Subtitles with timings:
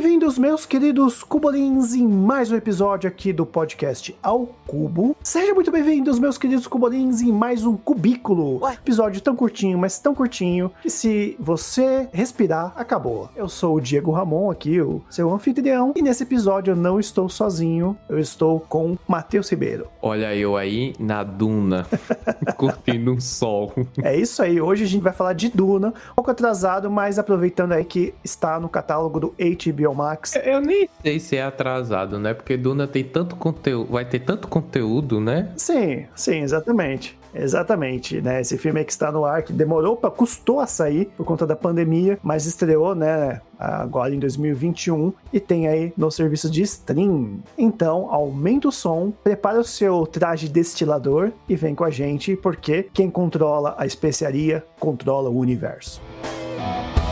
[0.00, 5.14] Bem-vindos, meus queridos cubolins, em mais um episódio aqui do podcast Ao Cubo.
[5.22, 8.66] Sejam muito bem-vindos, meus queridos cubolins, em mais um cubículo.
[8.66, 13.28] Episódio tão curtinho, mas tão curtinho, que se você respirar, acabou.
[13.36, 17.28] Eu sou o Diego Ramon aqui, o seu anfitrião, e nesse episódio eu não estou
[17.28, 19.86] sozinho, eu estou com Matheus Ribeiro.
[20.00, 21.86] Olha eu aí na duna,
[22.56, 23.74] curtindo um sol.
[24.02, 27.72] É isso aí, hoje a gente vai falar de Duna, um pouco atrasado, mas aproveitando
[27.72, 30.34] aí que está no catálogo do HBO Max.
[30.36, 32.34] Eu nem sei se é atrasado, né?
[32.34, 35.52] Porque Duna tem tanto conteúdo, vai ter tanto conteúdo, né?
[35.56, 37.18] Sim, sim, exatamente.
[37.34, 38.40] Exatamente, né?
[38.40, 41.46] Esse filme aí que está no ar, que demorou para custou a sair por conta
[41.46, 47.38] da pandemia, mas estreou, né, agora em 2021 e tem aí no serviço de stream.
[47.56, 52.88] Então, aumenta o som, prepara o seu traje destilador e vem com a gente, porque
[52.92, 56.00] quem controla a especiaria controla o universo.
[56.56, 57.09] Bom,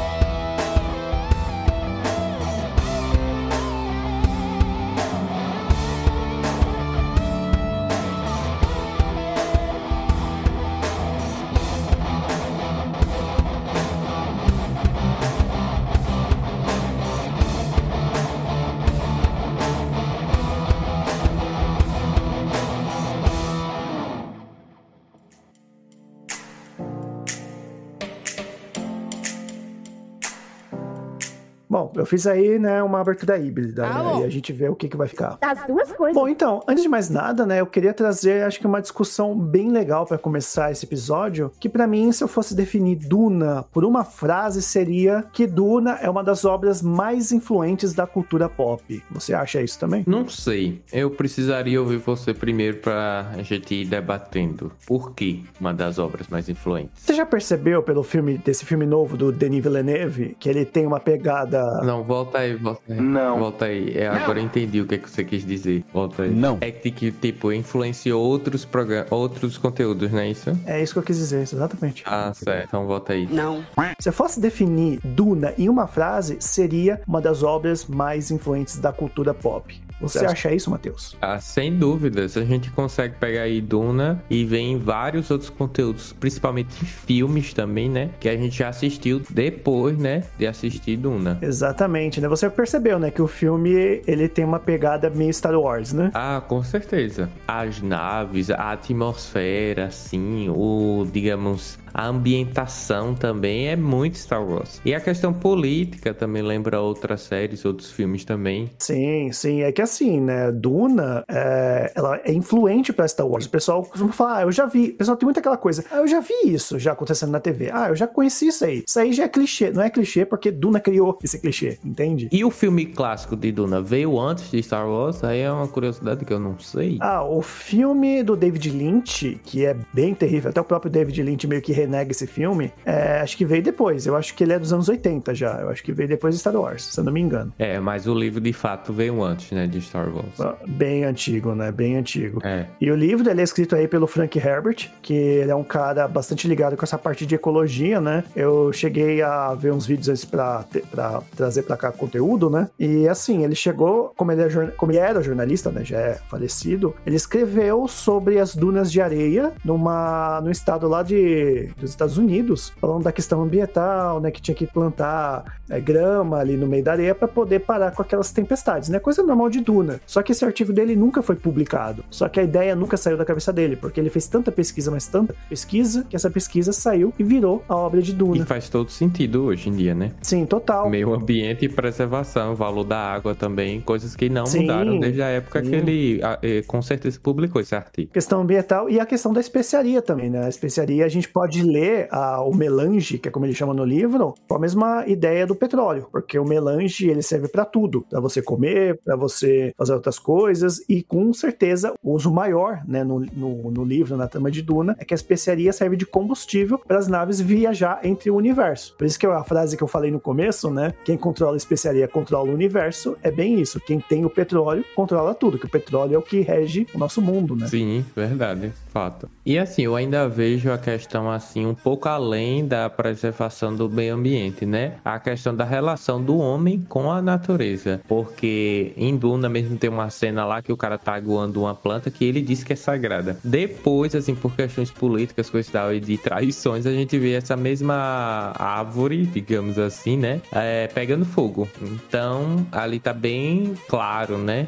[32.03, 34.97] eu fiz aí, né, uma abertura híbrida, né, e a gente vê o que, que
[34.97, 35.39] vai ficar.
[35.41, 36.15] Das duas coisas.
[36.15, 39.71] Bom, então, antes de mais nada, né, eu queria trazer, acho que uma discussão bem
[39.71, 44.05] legal para começar esse episódio, que para mim, se eu fosse definir Duna por uma
[44.05, 49.03] frase, seria que Duna é uma das obras mais influentes da cultura pop.
[49.11, 50.05] Você acha isso também?
[50.07, 50.83] Não sei.
[50.93, 54.73] Eu precisaria ouvir você primeiro pra gente ir debatendo.
[54.87, 57.03] Por que uma das obras mais influentes?
[57.03, 61.01] Você já percebeu pelo filme desse filme novo do Denis Villeneuve que ele tem uma
[61.01, 63.01] pegada Não, volta aí, volta aí.
[63.01, 63.39] Não.
[63.39, 63.97] Volta aí.
[63.97, 65.83] É, agora eu entendi o que, é que você quis dizer.
[65.91, 66.31] Volta aí.
[66.31, 66.59] Não.
[66.61, 70.51] É que, tipo, influenciou outros programas, outros conteúdos, não é isso?
[70.67, 72.03] É isso que eu quis dizer, exatamente.
[72.05, 72.69] Ah, certo.
[72.69, 73.27] Então volta aí.
[73.33, 73.65] Não.
[73.99, 78.93] Se eu fosse definir Duna em uma frase, seria uma das obras mais influentes da
[78.93, 79.81] cultura pop.
[80.01, 81.17] Você acha isso, Matheus?
[81.21, 82.37] Ah, sem dúvidas.
[82.37, 87.53] A gente consegue pegar aí Duna e ver em vários outros conteúdos, principalmente em filmes
[87.53, 88.11] também, né?
[88.21, 90.25] Que a gente já assistiu depois, né?
[90.39, 91.39] De assistir Duna.
[91.43, 92.29] Exatamente, né?
[92.29, 96.11] Você percebeu, né, que o filme ele tem uma pegada meio Star Wars, né?
[96.15, 97.31] Ah, com certeza.
[97.47, 104.81] As naves, a atmosfera, assim, o, digamos, a ambientação também é muito Star Wars.
[104.85, 108.71] E a questão política também lembra outras séries, outros filmes também.
[108.79, 109.63] Sim, sim.
[109.63, 110.53] É que assim, né?
[110.53, 113.47] Duna, é, ela é influente pra Star Wars.
[113.47, 114.91] O pessoal costuma falar, ah, eu já vi.
[114.91, 117.69] O pessoal tem muito aquela coisa, ah, eu já vi isso já acontecendo na TV.
[117.73, 118.85] Ah, eu já conheci isso aí.
[118.87, 119.73] Isso aí já é clichê.
[119.73, 122.29] Não é clichê porque Duna criou esse clichê, entende?
[122.31, 125.25] E o filme clássico de Duna veio antes de Star Wars?
[125.25, 126.97] Aí é uma curiosidade que eu não sei.
[127.01, 131.45] Ah, o filme do David Lynch, que é bem terrível, até o próprio David Lynch
[131.49, 134.07] meio que renega esse filme, é, acho que veio depois.
[134.07, 135.59] Eu acho que ele é dos anos 80 já.
[135.61, 137.53] Eu acho que veio depois de Star Wars, se eu não me engano.
[137.59, 140.41] É, mas o livro de fato veio antes, né, de Star Wars.
[140.41, 141.73] Ah, Bem antigo, né?
[141.73, 142.41] Bem antigo.
[142.45, 142.67] É.
[142.81, 146.07] E o livro ele é escrito aí pelo Frank Herbert, que ele é um cara
[146.07, 148.25] bastante ligado com essa parte de ecologia, né?
[148.37, 152.69] Eu cheguei a ver uns vídeos antes pra, pra trazer pra cá conteúdo, né?
[152.79, 155.85] E assim, ele chegou, como ele, é, como ele era jornalista, né?
[155.85, 161.71] Já é falecido, ele escreveu sobre as dunas de areia numa, no estado lá de,
[161.79, 164.31] dos Estados Unidos, falando da questão ambiental, né?
[164.31, 168.03] Que tinha que plantar é, grama ali no meio da areia para poder parar com
[168.03, 168.99] aquelas tempestades, né?
[168.99, 170.01] Coisa normal de Duna.
[170.07, 172.05] Só que esse artigo dele nunca foi publicado.
[172.11, 175.07] Só que a ideia nunca saiu da cabeça dele, porque ele fez tanta pesquisa, mas
[175.07, 178.47] tanta pesquisa, que essa pesquisa saiu e virou a obra de E Duna.
[178.47, 180.13] faz todo sentido hoje em dia, né?
[180.23, 180.89] Sim, total.
[180.89, 185.29] Meio ambiente e preservação, valor da água também, coisas que não Sim, mudaram desde a
[185.29, 185.71] época sim.
[185.71, 188.13] que ele eh, com certeza publicou esse artigo.
[188.13, 190.45] Questão ambiental e a questão da especiaria também, né?
[190.45, 193.75] A especiaria a gente pode pode ler a, o melange, que é como ele chama
[193.75, 198.05] no livro, com a mesma ideia do petróleo, porque o melange ele serve para tudo,
[198.09, 203.03] para você comer, para você fazer outras coisas e com certeza o uso maior, né,
[203.03, 206.79] no, no, no livro, na trama de Duna, é que a especiaria serve de combustível
[206.79, 208.95] para as naves viajar entre o universo.
[208.97, 212.07] Por isso que a frase que eu falei no começo, né, quem controla a especiaria
[212.07, 213.81] controla o universo, é bem isso.
[213.81, 217.21] Quem tem o petróleo controla tudo, que o petróleo é o que rege o nosso
[217.21, 217.67] mundo, né?
[217.67, 219.31] Sim, verdade, fato.
[219.47, 224.15] E assim, eu ainda vejo a questão assim um pouco além da preservação do meio
[224.15, 224.95] ambiente, né?
[225.05, 230.11] A questão da relação do homem com a natureza, porque em Duna mesmo tem uma
[230.11, 233.39] cena lá que o cara tá aguando uma planta que ele diz que é sagrada.
[233.45, 237.57] Depois, assim, por questões políticas, coisa e tal, e de traições, a gente vê essa
[237.57, 240.41] mesma árvore, digamos assim, né?
[240.51, 241.69] É, pegando fogo.
[241.81, 244.67] Então, ali tá bem claro, né?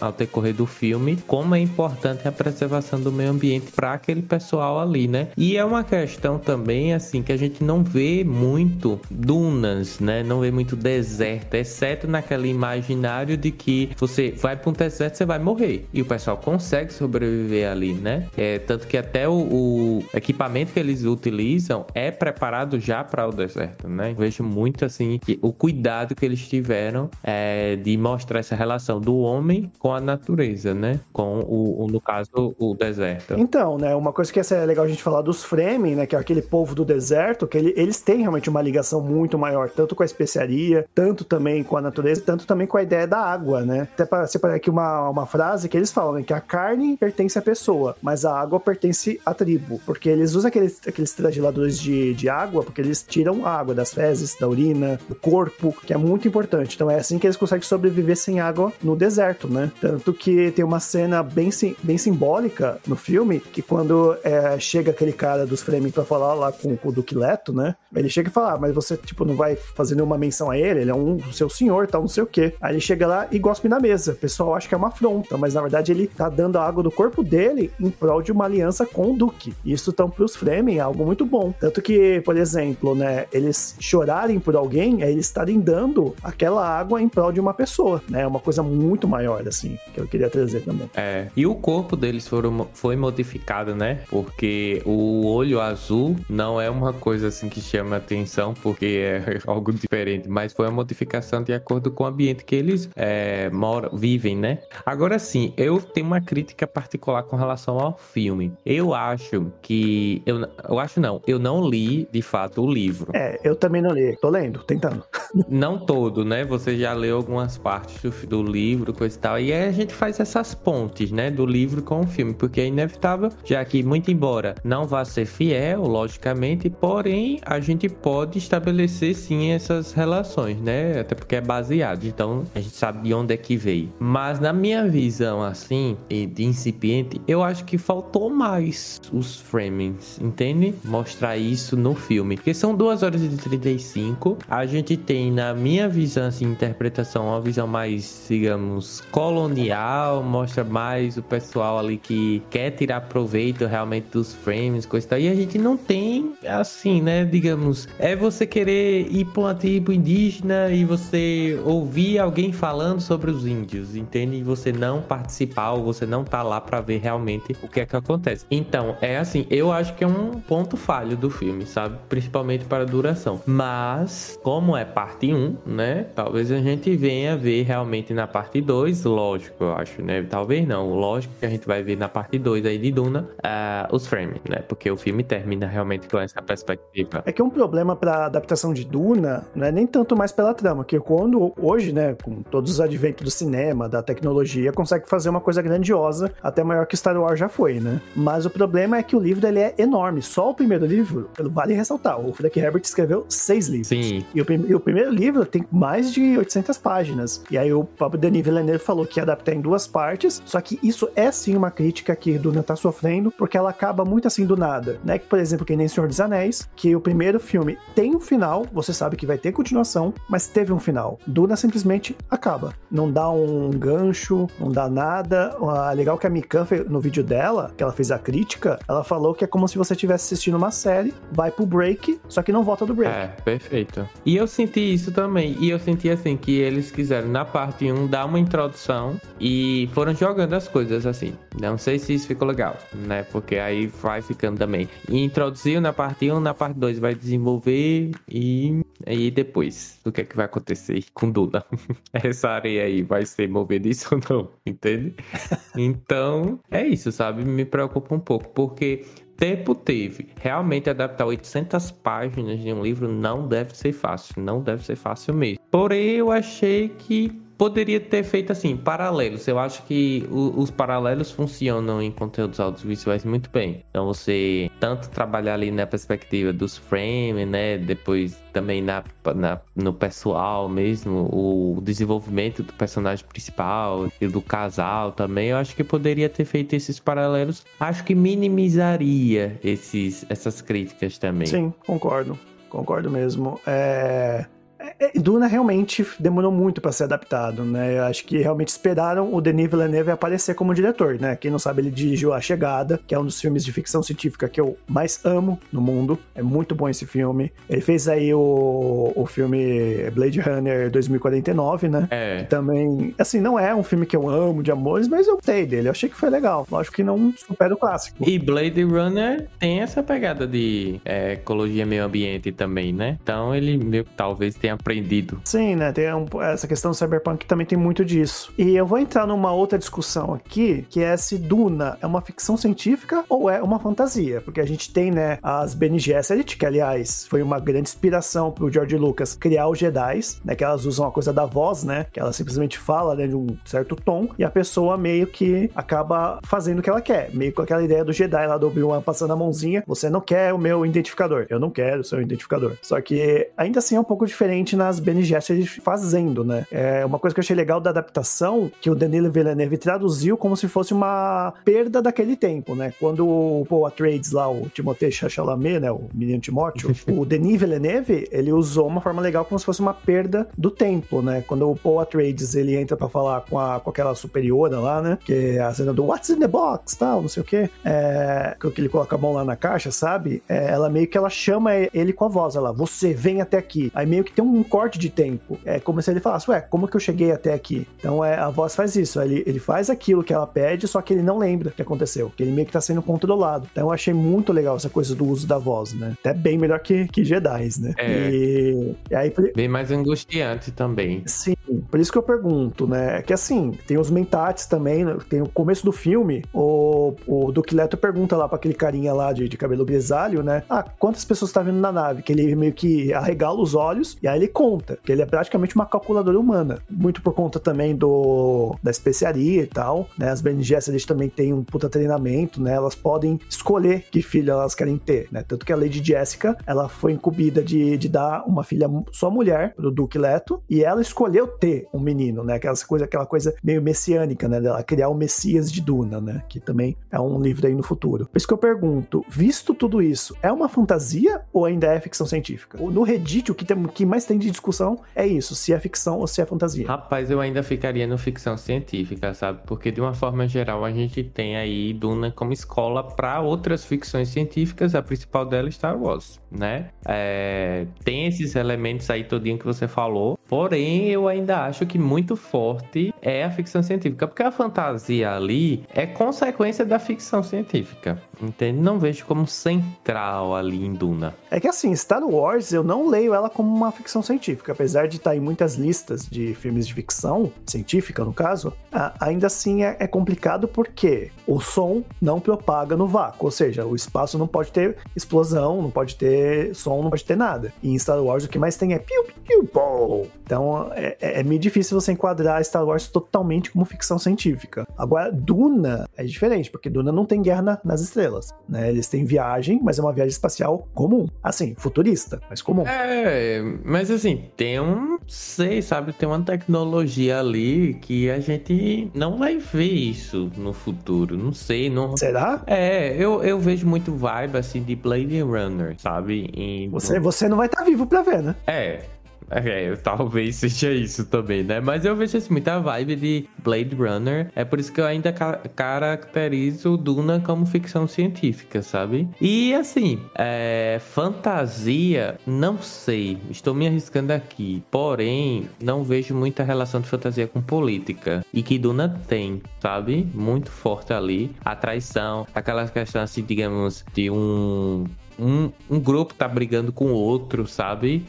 [0.00, 4.80] Ao decorrer do filme, como é importante a preservação do meio ambiente para aquele pessoal
[4.80, 5.28] ali, né?
[5.36, 10.22] E é uma questão também, assim, que a gente não vê muito dunas, né?
[10.22, 15.24] Não vê muito deserto, exceto naquele imaginário de que você vai para um deserto, você
[15.24, 15.86] vai morrer.
[15.92, 18.26] E o pessoal consegue sobreviver ali, né?
[18.36, 23.32] É, tanto que até o, o equipamento que eles utilizam é preparado já para o
[23.32, 24.14] deserto, né?
[24.16, 29.70] Vejo muito, assim, o cuidado que eles tiveram é, de mostrar essa relação do homem
[29.78, 31.00] com a natureza, né?
[31.12, 33.34] Com o, o no caso, o deserto.
[33.48, 36.18] Então, né, uma coisa que é legal a gente falar dos Fremen, né, que é
[36.18, 40.02] aquele povo do deserto, que ele, eles têm realmente uma ligação muito maior, tanto com
[40.02, 43.88] a especiaria, tanto também com a natureza, tanto também com a ideia da água, né?
[43.94, 47.38] Até para separar aqui uma, uma frase que eles falam, né, que a carne pertence
[47.38, 52.12] à pessoa, mas a água pertence à tribo, porque eles usam aqueles, aqueles trageladores de,
[52.12, 55.96] de água, porque eles tiram a água das fezes, da urina, do corpo, que é
[55.96, 56.74] muito importante.
[56.74, 59.72] Então é assim que eles conseguem sobreviver sem água no deserto, né?
[59.80, 61.48] Tanto que tem uma cena bem,
[61.82, 66.52] bem simbólica no filme, que quando é, chega aquele cara dos Fremen pra falar lá
[66.52, 67.74] com, com o Duque Leto, né?
[67.94, 70.80] Ele chega e fala, ah, mas você, tipo, não vai fazer nenhuma menção a ele,
[70.80, 72.54] ele é um seu senhor, tal, não sei o quê.
[72.60, 74.12] Aí ele chega lá e gospe na mesa.
[74.12, 76.82] O pessoal acha que é uma afronta, mas na verdade ele tá dando a água
[76.82, 79.54] do corpo dele em prol de uma aliança com o Duque.
[79.64, 81.52] Isso, então, pros Fremen é algo muito bom.
[81.58, 87.00] Tanto que, por exemplo, né, eles chorarem por alguém é eles estarem dando aquela água
[87.00, 88.22] em prol de uma pessoa, né?
[88.22, 90.90] É uma coisa muito maior, assim, que eu queria trazer também.
[90.94, 93.27] É, e o corpo deles foram, foi modificado,
[93.76, 94.00] né?
[94.08, 99.72] Porque o olho azul não é uma coisa assim que chama atenção, porque é algo
[99.72, 104.36] diferente, mas foi uma modificação de acordo com o ambiente que eles é, moram, vivem,
[104.36, 104.58] né?
[104.84, 108.52] Agora sim, eu tenho uma crítica particular com relação ao filme.
[108.64, 110.22] Eu acho que.
[110.24, 113.10] Eu, eu acho não, eu não li de fato o livro.
[113.14, 114.16] É, eu também não li.
[114.20, 115.04] Tô lendo, tentando.
[115.48, 116.44] Não todo, né?
[116.44, 119.38] Você já leu algumas partes do, do livro, coisa e tal.
[119.38, 121.30] E aí a gente faz essas pontes, né?
[121.30, 125.26] Do livro com o filme, porque é inevitável, já que, muito embora não vá ser
[125.26, 131.00] fiel, logicamente, porém a gente pode estabelecer sim essas relações, né?
[131.00, 133.92] Até porque é baseado, então a gente sabe de onde é que veio.
[133.98, 140.74] Mas na minha visão, assim, de incipiente, eu acho que faltou mais os framings, entende?
[140.84, 142.36] Mostrar isso no filme.
[142.36, 147.40] Porque são 2 horas e 35, a gente tem, na minha visão, assim, interpretação, uma
[147.40, 154.34] visão mais, digamos, colonial, mostra mais o pessoal ali que quer tirar proveito realmente dos
[154.34, 155.18] frames, coisa e tal.
[155.18, 159.92] E a gente não tem, assim, né, digamos, é você querer ir pra uma tribo
[159.92, 164.36] indígena e você ouvir alguém falando sobre os índios, entende?
[164.36, 167.86] E você não participar ou você não tá lá para ver realmente o que é
[167.86, 168.44] que acontece.
[168.50, 171.98] Então, é assim, eu acho que é um ponto falho do filme, sabe?
[172.08, 173.40] Principalmente para a duração.
[173.46, 176.06] Mas, como é parte 1, né?
[176.14, 180.22] Talvez a gente venha ver realmente na parte 2, lógico, eu acho, né?
[180.22, 183.94] Talvez não, lógico que a gente vai ver na parte 2 aí de Duna uh,
[183.94, 184.58] os frames, né?
[184.68, 187.22] Porque o filme termina realmente com essa perspectiva.
[187.26, 190.84] É que um problema pra adaptação de Duna não é nem tanto mais pela trama,
[190.84, 195.40] que quando hoje, né, com todos os adventos do cinema, da tecnologia, consegue fazer uma
[195.40, 198.00] coisa grandiosa, até maior que Star Wars já foi, né?
[198.14, 200.22] Mas o problema é que o livro ele é enorme.
[200.22, 203.88] Só o primeiro livro, vale ressaltar, o Frank Herbert escreveu seis livros.
[203.88, 204.24] Sim.
[204.34, 207.42] E o, e o primeiro livro tem mais de 800 páginas.
[207.50, 210.78] E aí o próprio Denis Villeneuve falou que ia adaptar em duas partes, só que
[210.82, 214.56] isso é sim uma crítica que Duna tá sofrendo, porque ela acaba muito assim do
[214.56, 215.18] nada, né?
[215.18, 218.66] Que, por exemplo, que nem Senhor dos Anéis, que o primeiro filme tem um final,
[218.72, 221.18] você sabe que vai ter continuação, mas teve um final.
[221.26, 222.74] Duna simplesmente acaba.
[222.90, 225.56] Não dá um gancho, não dá nada.
[225.60, 229.34] Ah, legal que a Mikan, no vídeo dela, que ela fez a crítica, ela falou
[229.34, 232.62] que é como se você estivesse assistindo uma série, vai pro break, só que não
[232.62, 233.14] volta do break.
[233.14, 234.08] É, perfeito.
[234.24, 235.56] E eu senti isso também.
[235.60, 240.14] E eu senti assim que eles quiseram na parte 1 dar uma introdução e foram
[240.14, 241.34] jogando as coisas assim.
[241.60, 242.76] Não sei se isso ficou legal,
[243.06, 243.22] né?
[243.24, 244.88] Porque aí vai ficando também.
[245.08, 250.22] E introduziu na parte 1, na parte 2 vai desenvolver e aí depois o que
[250.22, 251.64] é que vai acontecer com Duna?
[252.12, 254.50] Essa areia aí vai ser movediça ou não?
[254.64, 255.14] Entende?
[255.76, 257.44] Então, é isso, sabe?
[257.44, 259.04] Me preocupa um pouco, porque
[259.38, 260.28] tempo teve.
[260.40, 265.32] Realmente adaptar 800 páginas de um livro não deve ser fácil, não deve ser fácil
[265.32, 265.60] mesmo.
[265.70, 269.46] Porém, eu achei que poderia ter feito assim, paralelos.
[269.48, 273.84] Eu acho que o, os paralelos funcionam em conteúdos audiovisuais muito bem.
[273.90, 277.76] Então você tanto trabalhar ali na perspectiva dos frames, né?
[277.76, 279.02] Depois também na,
[279.34, 285.48] na, no pessoal mesmo, o desenvolvimento do personagem principal e do casal também.
[285.48, 287.64] Eu acho que poderia ter feito esses paralelos.
[287.80, 291.48] Acho que minimizaria esses, essas críticas também.
[291.48, 292.38] Sim, concordo.
[292.68, 293.58] Concordo mesmo.
[293.66, 294.46] É...
[294.78, 297.98] É, é, Duna realmente demorou muito para ser adaptado, né?
[297.98, 301.36] Eu acho que realmente esperaram o Denis Villeneuve aparecer como diretor, né?
[301.36, 304.48] Quem não sabe, ele dirigiu A Chegada, que é um dos filmes de ficção científica
[304.48, 306.18] que eu mais amo no mundo.
[306.34, 307.52] É muito bom esse filme.
[307.68, 312.08] Ele fez aí o, o filme Blade Runner 2049, né?
[312.10, 312.42] É.
[312.44, 315.88] Também, assim, não é um filme que eu amo de amores, mas eu gostei dele.
[315.88, 316.66] Eu achei que foi legal.
[316.70, 318.16] Lógico que não supera o clássico.
[318.28, 323.18] E Blade Runner tem essa pegada de é, ecologia meio ambiente também, né?
[323.22, 325.40] Então ele meio talvez tenha aprendido.
[325.44, 325.92] Sim, né?
[325.92, 328.52] Tem um, essa questão do cyberpunk também tem muito disso.
[328.58, 332.56] E eu vou entrar numa outra discussão aqui, que é se Duna é uma ficção
[332.56, 334.40] científica ou é uma fantasia.
[334.40, 338.70] Porque a gente tem, né, as Bene Gesserit, que aliás foi uma grande inspiração pro
[338.70, 340.54] George Lucas criar os Jedi, né?
[340.54, 342.06] Que elas usam a coisa da voz, né?
[342.12, 346.40] Que ela simplesmente fala, né, de um certo tom, e a pessoa meio que acaba
[346.42, 347.30] fazendo o que ela quer.
[347.32, 349.82] Meio com aquela ideia do Jedi lá do Obi-Wan passando a mãozinha.
[349.86, 351.46] Você não quer o meu identificador.
[351.48, 352.76] Eu não quero o seu identificador.
[352.82, 356.66] Só que ainda assim é um pouco diferente nas Bene Gesserit fazendo, né?
[356.70, 360.56] É uma coisa que eu achei legal da adaptação, que o Danilo Villeneuve traduziu como
[360.56, 362.92] se fosse uma perda daquele tempo, né?
[362.98, 365.90] Quando o Paul Atreides lá, o Timothée Chalamet, né?
[365.90, 369.94] O menino Timóteo, o Denis Villeneuve, ele usou uma forma legal como se fosse uma
[369.94, 371.42] perda do tempo, né?
[371.46, 375.18] Quando o Paul Atreides, ele entra para falar com, a, com aquela superiora lá, né?
[375.24, 377.70] Que é a cena do What's in the box, tal, não sei o quê.
[377.84, 380.42] É, que ele coloca a mão lá na caixa, sabe?
[380.48, 383.90] É, ela meio que ela chama ele com a voz, ela, você vem até aqui.
[383.94, 385.58] Aí meio que tem um corte de tempo.
[385.64, 387.86] É como se ele falasse, ué, como que eu cheguei até aqui?
[387.98, 391.12] Então é, a voz faz isso, ele, ele faz aquilo que ela pede, só que
[391.12, 393.68] ele não lembra o que aconteceu, que ele meio que tá sendo controlado.
[393.70, 396.16] Então eu achei muito legal essa coisa do uso da voz, né?
[396.20, 397.94] Até bem melhor que, que Jedi, né?
[397.96, 398.30] É.
[398.30, 399.32] E, e aí...
[399.54, 401.22] Bem mais angustiante também.
[401.26, 401.56] Sim,
[401.90, 403.22] por isso que eu pergunto, né?
[403.22, 405.16] Que assim, tem os mentates também, né?
[405.28, 409.32] tem o começo do filme, o, o Duque Leto pergunta lá pra aquele carinha lá
[409.32, 410.62] de, de cabelo grisalho, né?
[410.68, 412.22] Ah, quantas pessoas tá vindo na nave?
[412.22, 415.74] Que ele meio que arregala os olhos e aí ele conta, que ele é praticamente
[415.74, 416.78] uma calculadora humana.
[416.88, 420.30] Muito por conta também do da especiaria e tal, né?
[420.30, 422.74] As Bene Gesserit também têm um puta treinamento, né?
[422.74, 425.44] Elas podem escolher que filho elas querem ter, né?
[425.46, 429.74] Tanto que a Lady Jessica, ela foi incumbida de, de dar uma filha só mulher
[429.74, 432.54] pro Duque Leto e ela escolheu ter um menino, né?
[432.54, 434.60] Aquela coisa, aquela coisa meio messiânica, né?
[434.60, 436.42] Dela criar o Messias de Duna, né?
[436.48, 438.26] Que também é um livro aí no futuro.
[438.26, 442.26] Por isso que eu pergunto, visto tudo isso, é uma fantasia ou ainda é ficção
[442.26, 442.78] científica?
[442.78, 445.80] No Reddit, o que, tem, o que mais tem de discussão é isso, se é
[445.80, 446.86] ficção ou se é fantasia.
[446.86, 449.60] Rapaz, eu ainda ficaria no ficção científica, sabe?
[449.66, 454.28] Porque de uma forma geral a gente tem aí Duna como escola para outras ficções
[454.28, 456.90] científicas, a principal dela é Star Wars, né?
[457.06, 457.86] É...
[458.04, 463.14] Tem esses elementos aí todinho que você falou, porém eu ainda acho que muito forte
[463.20, 468.80] é a ficção científica, porque a fantasia ali é consequência da ficção científica, entende?
[468.80, 471.34] Não vejo como central ali em Duna.
[471.50, 475.16] É que assim, Star Wars eu não leio ela como uma ficção científica, apesar de
[475.16, 478.72] estar em muitas listas de filmes de ficção científica, no caso,
[479.20, 483.94] ainda assim é, é complicado porque o som não propaga no vácuo, ou seja, o
[483.94, 487.72] espaço não pode ter explosão, não pode ter som, não pode ter nada.
[487.82, 491.40] E em Star Wars o que mais tem é piu, piu, piu, Então é, é,
[491.40, 494.88] é meio difícil você enquadrar Star Wars totalmente como ficção científica.
[494.96, 498.88] Agora, Duna é diferente, porque Duna não tem guerra na, nas estrelas, né?
[498.88, 501.28] Eles têm viagem, mas é uma viagem espacial comum.
[501.42, 502.84] Assim, futurista, mas comum.
[502.86, 509.36] É, mas assim, tem um, sei, sabe, tem uma tecnologia ali que a gente não
[509.36, 512.16] vai ver isso no futuro, não sei, não...
[512.16, 512.62] Será?
[512.66, 516.50] É, eu, eu vejo muito vibe, assim, de Blade Runner, sabe?
[516.54, 516.88] Em...
[516.88, 518.56] Você, você não vai estar tá vivo pra ver, né?
[518.66, 519.02] É,
[519.50, 521.80] É, talvez seja isso também, né?
[521.80, 524.50] Mas eu vejo assim, muita vibe de Blade Runner.
[524.54, 529.28] É por isso que eu ainda ca caracterizo Duna como ficção científica, sabe?
[529.40, 533.38] E assim, é, fantasia, não sei.
[533.50, 534.82] Estou me arriscando aqui.
[534.90, 538.44] Porém, não vejo muita relação de fantasia com política.
[538.52, 540.28] E que Duna tem, sabe?
[540.34, 541.50] Muito forte ali.
[541.64, 545.04] A traição, aquela questão assim, digamos, de um
[545.38, 548.26] um, um grupo tá brigando com o outro, sabe?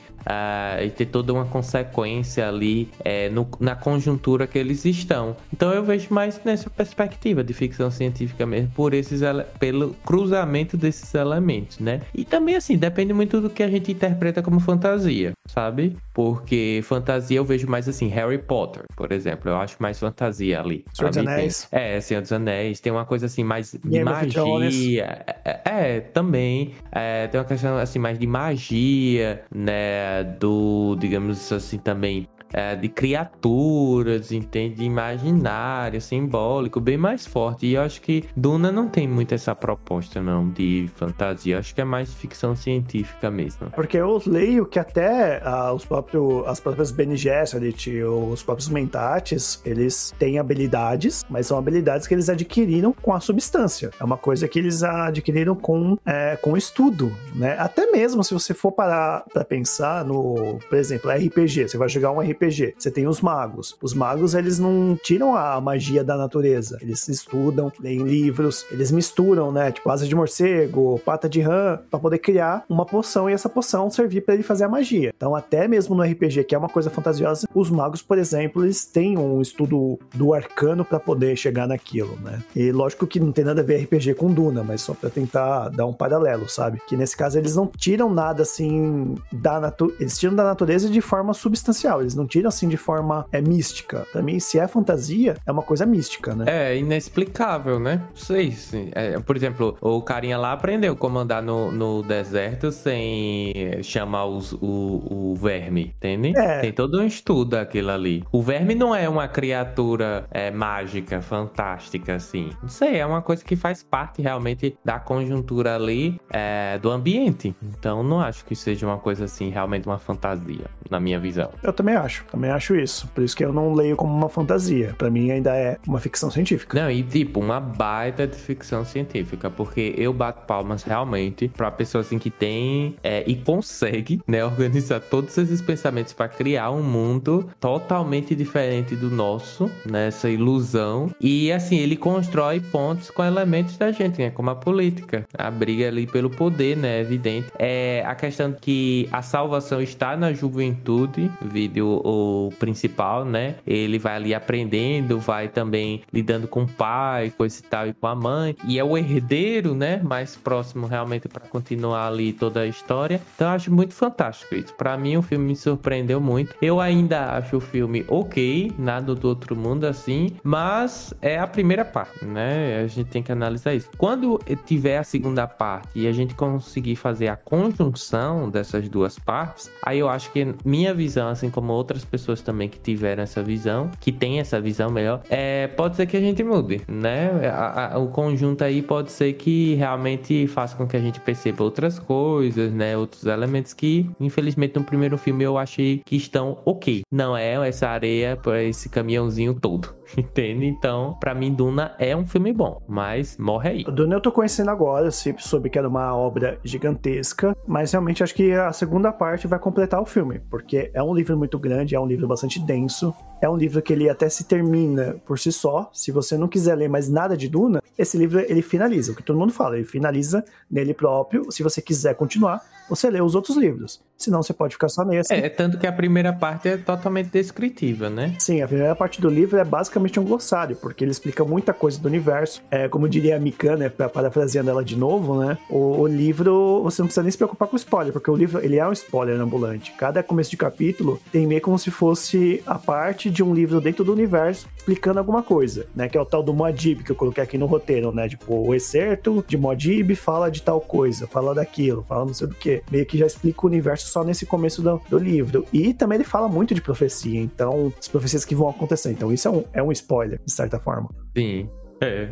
[0.84, 5.36] E ter toda uma consequência ali é, no, na conjuntura que eles estão.
[5.54, 9.22] Então eu vejo mais nessa perspectiva de ficção científica mesmo, por esses
[9.60, 12.02] pelo cruzamento desses elementos, né?
[12.14, 15.96] E também assim, depende muito do que a gente interpreta como fantasia, sabe?
[16.14, 20.86] Porque fantasia eu vejo mais assim, Harry Potter, por exemplo, eu acho mais fantasia ali.
[20.94, 21.68] Senhor dos Anéis.
[21.70, 25.26] Tem, é, Senhor dos Anéis, tem uma coisa assim mais de Game magia.
[25.46, 26.74] É, é, também.
[26.92, 30.09] É, tem uma questão assim mais de magia, né?
[30.39, 34.75] Do, digamos assim, também é, de criaturas, entende?
[34.75, 37.65] De imaginário, simbólico, bem mais forte.
[37.65, 41.56] E eu acho que Duna não tem muito essa proposta, não, de fantasia.
[41.56, 43.70] Eu acho que é mais ficção científica mesmo.
[43.72, 49.62] Porque eu leio que até ah, os próprios, as próprias Bene Gesserit, os próprios Mentates,
[49.65, 53.91] eles têm habilidades, mas são habilidades que eles adquiriram com a substância.
[54.00, 57.58] É uma coisa que eles adquiriram com, é, com estudo, né?
[57.60, 62.12] Até mesmo se você for parar para pensar no, por exemplo, RPG, você vai jogar
[62.12, 62.75] um RPG RPG.
[62.77, 63.75] Você tem os magos.
[63.81, 66.77] Os magos, eles não tiram a magia da natureza.
[66.81, 69.72] Eles estudam, leem livros, eles misturam, né?
[69.72, 73.89] Tipo, asa de morcego, pata de rã, para poder criar uma poção e essa poção
[73.89, 75.12] servir para ele fazer a magia.
[75.15, 78.86] Então, até mesmo no RPG, que é uma coisa fantasiosa, os magos, por exemplo, eles
[78.86, 82.41] têm um estudo do arcano para poder chegar naquilo, né?
[82.55, 85.69] E lógico que não tem nada a ver RPG com Duna, mas só para tentar
[85.69, 86.81] dar um paralelo, sabe?
[86.88, 91.01] Que nesse caso eles não tiram nada assim da natureza, eles tiram da natureza de
[91.01, 94.06] forma substancial, eles não tira assim de forma é, mística.
[94.24, 96.46] Mim, se é fantasia, é uma coisa mística, né?
[96.48, 98.04] É, inexplicável, né?
[98.10, 98.90] Não sei se.
[98.94, 104.54] É, por exemplo, o carinha lá aprendeu como andar no, no deserto sem chamar os,
[104.54, 106.38] o, o verme, entende?
[106.38, 106.60] É.
[106.60, 108.24] Tem todo um estudo aquilo ali.
[108.32, 112.52] O verme não é uma criatura é, mágica, fantástica, assim.
[112.62, 117.56] Não sei, é uma coisa que faz parte realmente da conjuntura ali é, do ambiente.
[117.62, 121.50] Então, não acho que seja uma coisa assim, realmente uma fantasia, na minha visão.
[121.64, 122.26] Eu também acho acho.
[122.32, 123.08] Também acho isso.
[123.14, 124.94] Por isso que eu não leio como uma fantasia.
[124.98, 126.80] Para mim ainda é uma ficção científica.
[126.80, 129.50] Não, e tipo, uma baita de ficção científica.
[129.50, 135.00] Porque eu bato palmas realmente pra pessoa assim que tem é, e consegue, né, organizar
[135.00, 141.12] todos esses pensamentos para criar um mundo totalmente diferente do nosso, nessa né, ilusão.
[141.20, 144.30] E assim, ele constrói pontos com elementos da gente, né?
[144.30, 145.26] Como a política.
[145.38, 146.98] A briga ali pelo poder, né?
[146.98, 147.48] É evidente.
[147.58, 153.56] É a questão que a salvação está na juventude, vídeo o principal, né?
[153.65, 158.08] Ele vai ali aprendendo, vai também lidando com o pai, coisa e tal, e com
[158.08, 158.56] a mãe.
[158.65, 160.02] E é o herdeiro, né?
[160.04, 163.22] Mais próximo realmente para continuar ali toda a história.
[163.36, 164.74] Então eu acho muito fantástico isso.
[164.74, 166.56] Para mim o filme me surpreendeu muito.
[166.62, 171.86] Eu ainda acho o filme ok, nada do outro mundo assim, mas é a primeira
[171.86, 172.82] parte, né?
[172.84, 173.89] A gente tem que analisar isso.
[173.98, 179.72] Quando tiver a segunda parte e a gente conseguir fazer a conjunção dessas duas partes,
[179.84, 183.44] aí eu acho que minha visão, assim como outras outras pessoas também que tiveram essa
[183.44, 187.30] visão, que tem essa visão melhor, é, pode ser que a gente mude, né?
[187.50, 191.64] A, a, o conjunto aí pode ser que realmente faça com que a gente perceba
[191.64, 192.98] outras coisas, né?
[192.98, 197.02] Outros elementos que, infelizmente, no primeiro filme eu achei que estão ok.
[197.12, 199.99] Não é essa areia esse caminhãozinho todo.
[200.17, 200.65] Entende?
[200.65, 203.84] Então, para mim, Duna é um filme bom, mas morre aí.
[203.84, 208.34] Duna eu tô conhecendo agora, sempre soube que era uma obra gigantesca, mas realmente acho
[208.34, 212.00] que a segunda parte vai completar o filme, porque é um livro muito grande, é
[212.00, 215.89] um livro bastante denso, é um livro que ele até se termina por si só.
[215.93, 219.24] Se você não quiser ler mais nada de Duna, esse livro ele finaliza, o que
[219.24, 221.52] todo mundo fala, ele finaliza nele próprio.
[221.52, 224.02] Se você quiser continuar, você lê os outros livros.
[224.17, 225.34] Senão você pode ficar só nesse.
[225.34, 228.36] É, tanto que a primeira parte é totalmente descritiva, né?
[228.38, 232.00] Sim, a primeira parte do livro é basicamente um glossário, porque ele explica muita coisa
[232.00, 232.62] do universo.
[232.70, 235.58] É, como diria a Mika, né, parafraseando ela de novo, né?
[235.70, 238.78] O, o, livro, você não precisa nem se preocupar com spoiler, porque o livro, ele
[238.78, 239.94] é um spoiler ambulante.
[239.98, 244.04] Cada começo de capítulo tem meio como se fosse a parte de um livro dentro
[244.04, 246.10] do universo explicando alguma coisa, né?
[246.10, 248.28] Que é o tal do Moadib, que eu coloquei aqui no roteiro, né?
[248.28, 252.56] Tipo, o excerto de Moadib fala de tal coisa, fala daquilo, fala não sei do
[252.56, 252.82] que.
[252.92, 255.66] Meio que já explica o universo só nesse começo do, do, livro.
[255.72, 259.12] E também ele fala muito de profecia, então, as profecias que vão acontecer.
[259.12, 261.10] Então, isso é um, é um spoiler, de certa forma.
[261.36, 261.69] Sim.
[262.02, 262.30] É,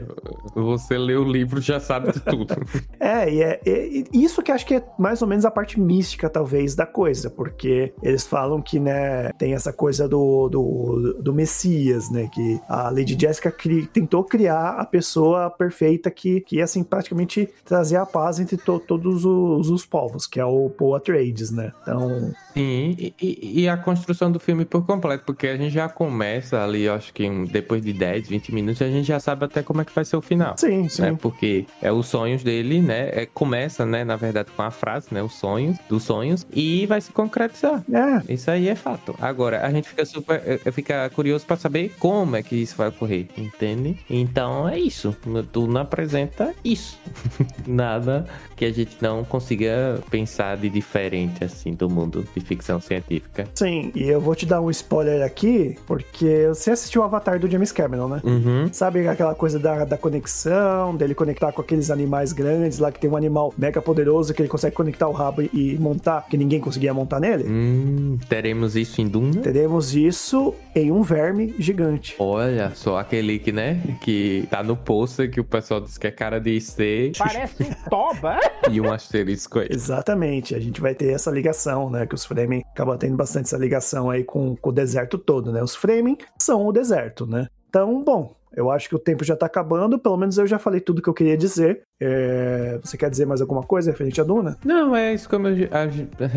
[0.55, 2.55] você lê o livro já sabe de tudo.
[2.99, 6.29] é, e é, é, isso que acho que é mais ou menos a parte mística,
[6.29, 12.09] talvez, da coisa, porque eles falam que, né, tem essa coisa do, do, do Messias,
[12.09, 16.83] né, que a Lady Jessica cri, tentou criar a pessoa perfeita que, que ia, assim,
[16.83, 21.51] praticamente trazer a paz entre to, todos os, os povos, que é o Paul Atreides,
[21.51, 22.31] né, então...
[22.53, 26.89] Sim, e, e, a construção do filme por completo, porque a gente já começa ali,
[26.89, 29.93] acho que depois de 10, 20 minutos, a gente já sabe até como é que
[29.93, 30.55] vai ser o final.
[30.57, 31.01] Sim, sim.
[31.01, 31.17] Né?
[31.19, 33.09] Porque é os sonhos dele, né?
[33.11, 35.21] É, começa, né, na verdade, com a frase, né?
[35.21, 37.83] Os sonhos, dos sonhos, e vai se concretizar.
[37.91, 38.33] É.
[38.33, 39.15] Isso aí é fato.
[39.21, 40.59] Agora, a gente fica super.
[40.71, 43.97] Fica curioso para saber como é que isso vai ocorrer, entende?
[44.09, 45.15] Então é isso.
[45.51, 46.99] Tu não apresenta isso.
[47.65, 53.45] Nada que a gente não consiga pensar de diferente, assim, do mundo de ficção científica.
[53.53, 57.49] Sim, e eu vou te dar um spoiler aqui, porque você assistiu o Avatar do
[57.49, 58.21] James Cameron, né?
[58.23, 58.69] Uhum.
[58.73, 63.09] Sabe aquela coisa da, da conexão, dele conectar com aqueles animais grandes lá, que tem
[63.09, 66.59] um animal mega poderoso que ele consegue conectar o rabo e, e montar, que ninguém
[66.59, 67.45] conseguia montar nele?
[67.47, 69.41] Hum, teremos isso em Duna?
[69.41, 72.15] Teremos isso em um verme gigante.
[72.19, 76.11] Olha só, aquele que, né, que tá no pôster que o pessoal diz que é
[76.11, 77.11] cara de ser.
[77.17, 78.39] Parece um toba!
[78.71, 79.67] e um asterisco aí.
[79.71, 83.57] Exatamente, a gente vai ter essa ligação, né, que os Fremen acabam tendo bastante essa
[83.57, 85.61] ligação aí com, com o deserto todo, né?
[85.61, 87.47] Os Fremen são o deserto, né?
[87.69, 90.81] Então, bom, eu acho que o tempo já tá acabando, pelo menos eu já falei
[90.81, 91.83] tudo que eu queria dizer.
[92.01, 92.79] É...
[92.83, 94.57] Você quer dizer mais alguma coisa referente à Duna?
[94.65, 95.69] Não, é isso como eu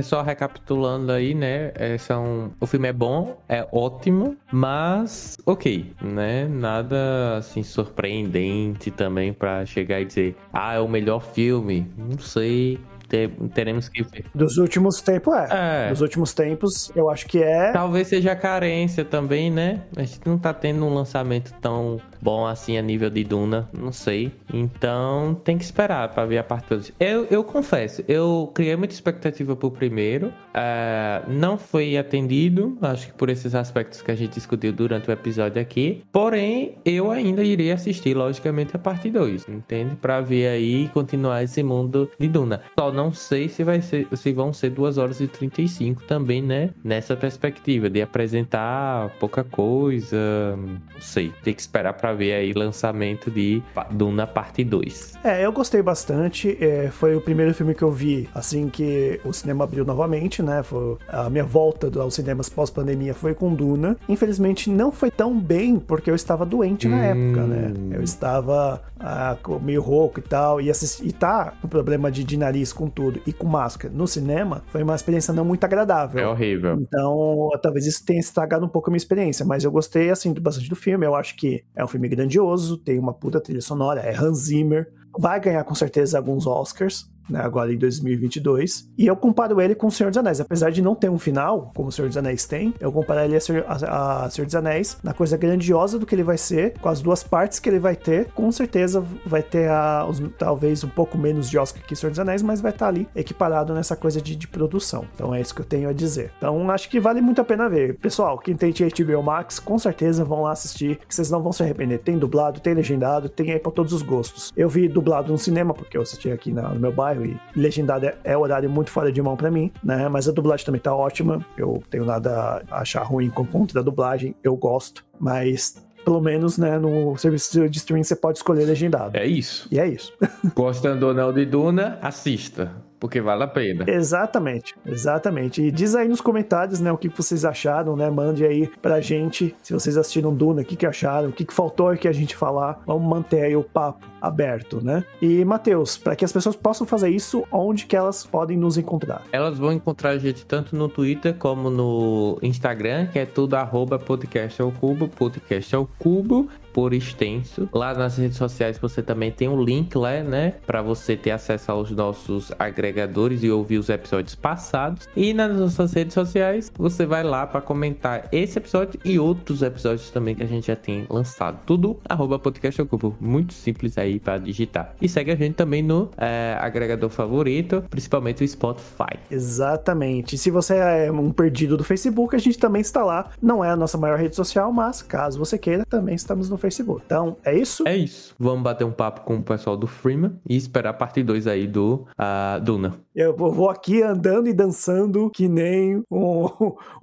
[0.02, 1.72] só recapitulando aí, né?
[1.74, 2.52] É, são...
[2.60, 6.46] O filme é bom, é ótimo, mas ok, né?
[6.46, 11.90] Nada assim surpreendente também para chegar e dizer, ah, é o melhor filme.
[11.96, 12.78] Não sei,
[13.10, 14.24] ter, teremos que ver.
[14.34, 15.48] Dos últimos tempos, é.
[15.50, 15.90] é.
[15.90, 17.72] Dos últimos tempos, eu acho que é.
[17.72, 19.82] Talvez seja carência também, né?
[19.96, 23.92] A gente não tá tendo um lançamento tão bom assim a nível de Duna, não
[23.92, 24.32] sei.
[24.52, 26.92] Então tem que esperar para ver a parte 2.
[27.00, 33.12] Eu, eu confesso, eu criei muita expectativa pro primeiro, uh, não foi atendido, acho que
[33.14, 36.04] por esses aspectos que a gente discutiu durante o episódio aqui.
[36.12, 39.96] Porém, eu ainda irei assistir, logicamente, a parte 2, entende?
[39.96, 42.60] Para ver aí continuar esse mundo de Duna.
[42.78, 46.70] Só não sei se vai ser, se vão ser 2 horas e 35 também, né?
[46.84, 50.16] Nessa perspectiva de apresentar pouca coisa,
[50.56, 51.32] não sei.
[51.42, 55.18] Tem que esperar para ver aí lançamento de Duna parte 2.
[55.24, 56.56] É, eu gostei bastante.
[56.60, 60.62] É, foi o primeiro filme que eu vi assim que o cinema abriu novamente, né?
[60.62, 63.96] Foi a minha volta aos cinemas pós-pandemia foi com Duna.
[64.08, 66.90] Infelizmente não foi tão bem porque eu estava doente hum.
[66.90, 67.72] na época, né?
[67.92, 70.60] Eu estava ah, meio rouco e tal.
[70.60, 71.00] E, assist...
[71.02, 74.82] e tá com problema de, de nariz com tudo e com máscara no cinema foi
[74.82, 76.20] uma experiência não muito agradável.
[76.20, 76.78] É horrível.
[76.80, 80.68] Então, talvez isso tenha estragado um pouco a minha experiência, mas eu gostei assim bastante
[80.68, 81.06] do filme.
[81.06, 84.90] Eu acho que é um filme grandioso, tem uma puta trilha sonora, é Hans Zimmer,
[85.18, 88.88] vai ganhar com certeza alguns Oscars né, agora em 2022.
[88.98, 90.40] E eu comparo ele com O Senhor dos Anéis.
[90.40, 93.36] Apesar de não ter um final, como O Senhor dos Anéis tem, eu comparo ele
[93.36, 96.78] a, Senhor, a, a Senhor dos Anéis na coisa grandiosa do que ele vai ser,
[96.78, 98.26] com as duas partes que ele vai ter.
[98.32, 102.10] Com certeza vai ter a, os, talvez um pouco menos de Oscar que O Senhor
[102.10, 105.06] dos Anéis, mas vai estar ali equiparado nessa coisa de, de produção.
[105.14, 106.32] Então é isso que eu tenho a dizer.
[106.36, 107.96] Então acho que vale muito a pena ver.
[107.96, 111.62] Pessoal, quem tem HBO Max, com certeza vão lá assistir, que vocês não vão se
[111.62, 111.98] arrepender.
[111.98, 114.52] Tem dublado, tem legendado, tem aí pra todos os gostos.
[114.56, 118.06] Eu vi dublado no cinema, porque eu assisti aqui na, no meu bairro e legendado
[118.06, 120.08] é, é horário muito fora de mão para mim, né?
[120.08, 121.44] Mas a dublagem também tá ótima.
[121.56, 126.56] Eu tenho nada a achar ruim com conta da dublagem, eu gosto, mas pelo menos,
[126.56, 129.16] né, no serviço de streaming você pode escolher legendado.
[129.16, 129.68] É isso.
[129.70, 130.12] E é isso.
[130.56, 133.84] Gostando ou não de Duna, assista porque vale a pena.
[133.88, 135.62] Exatamente, exatamente.
[135.62, 138.10] E diz aí nos comentários, né, o que vocês acharam, né?
[138.10, 141.54] Mande aí pra gente se vocês assistiram Duna, o que, que acharam, o que, que
[141.54, 142.82] faltou aqui a gente falar.
[142.86, 145.02] Vamos manter aí o papo aberto, né?
[145.20, 149.22] E, Matheus, para que as pessoas possam fazer isso, onde que elas podem nos encontrar?
[149.32, 153.98] Elas vão encontrar a gente tanto no Twitter como no Instagram, que é tudo arroba
[153.98, 157.68] podcast ao cubo, podcast ao cubo por extenso.
[157.72, 161.70] Lá nas redes sociais você também tem um link lá, né, para você ter acesso
[161.70, 165.08] aos nossos agregadores e ouvir os episódios passados.
[165.16, 170.10] E nas nossas redes sociais você vai lá para comentar esse episódio e outros episódios
[170.10, 171.60] também que a gente já tem lançado.
[171.66, 173.14] Tudo arroba podcast Ocupo.
[173.20, 174.94] Muito simples aí para digitar.
[175.00, 179.18] E segue a gente também no é, agregador favorito, principalmente o Spotify.
[179.30, 180.36] Exatamente.
[180.38, 183.30] Se você é um perdido do Facebook, a gente também está lá.
[183.40, 187.02] Não é a nossa maior rede social, mas caso você queira, também estamos no Facebook.
[187.04, 187.86] Então, é isso?
[187.86, 188.34] É isso.
[188.38, 191.66] Vamos bater um papo com o pessoal do Freeman e esperar a parte 2 aí
[191.66, 192.94] do uh, Duna.
[193.14, 196.48] Eu vou aqui andando e dançando que nem um,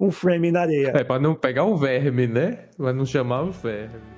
[0.00, 0.92] um frame na areia.
[0.94, 2.68] É, pra não pegar um verme, né?
[2.76, 4.17] Pra não chamar o verme.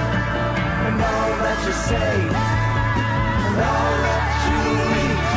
[1.51, 2.13] that you say,
[3.43, 4.59] and all that you
[5.03, 5.27] eat,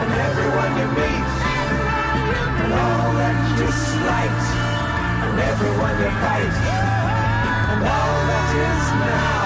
[0.00, 1.32] and everyone you meet,
[2.64, 4.42] and all that you slight,
[5.24, 6.54] and everyone you fight,
[7.72, 9.43] and all that is now,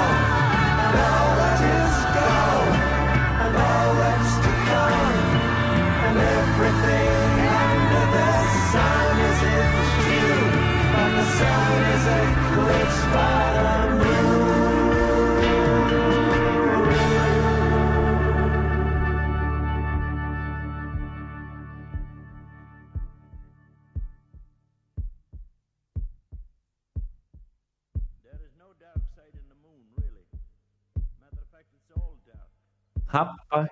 [33.09, 33.69] Rapaz,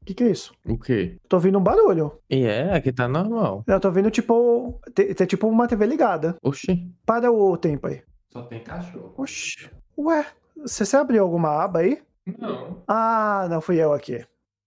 [0.00, 0.54] O que, que é isso?
[0.64, 1.18] o quê?
[1.28, 2.18] Tô ouvindo um barulho.
[2.30, 3.64] E é, aqui tá normal.
[3.66, 4.80] Eu tô ouvindo tipo.
[4.94, 6.36] Tem, tem tipo uma TV ligada.
[6.42, 6.90] Oxi.
[7.04, 8.02] Para o tempo aí.
[8.32, 9.12] Só tem cachorro.
[9.16, 9.68] Oxi.
[9.98, 10.24] Ué,
[10.56, 12.00] você você abriu alguma aba aí?
[12.38, 12.82] Não.
[12.86, 14.24] Ah, não fui eu aqui.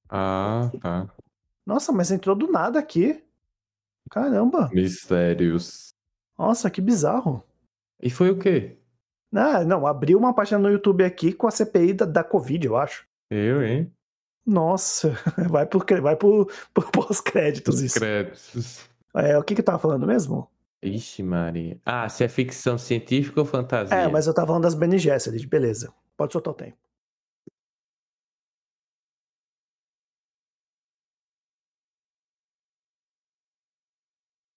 [0.10, 1.08] Ah, tá.
[1.66, 3.24] Nossa, mas entrou do nada aqui.
[4.10, 4.70] Caramba.
[4.74, 5.94] Mistérios.
[6.38, 7.44] Nossa, que bizarro.
[8.02, 8.78] E foi o quê?
[9.34, 12.76] Ah, não, abriu uma página no YouTube aqui com a CPI da, da Covid, eu
[12.76, 13.06] acho.
[13.30, 13.90] Eu, hein?
[14.46, 15.14] Nossa,
[15.50, 18.00] vai pro, cre- vai pro, pro pós-créditos Os isso.
[18.00, 18.90] créditos.
[19.16, 20.50] É, o que que eu tava falando mesmo?
[20.82, 21.80] Ixi, Maria.
[21.86, 23.96] Ah, se é ficção científica ou fantasia?
[23.96, 25.94] É, mas eu tava falando das Bene Gesserit, beleza.
[26.18, 26.78] Pode soltar o tempo.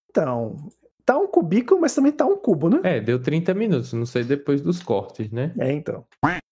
[0.09, 0.55] Então,
[1.05, 2.79] tá um cubículo, mas também tá um cubo, né?
[2.83, 3.93] É, deu 30 minutos.
[3.93, 5.53] Não sei depois dos cortes, né?
[5.59, 6.05] É, então.